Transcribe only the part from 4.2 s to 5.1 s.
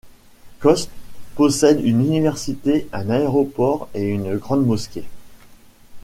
grande mosquée.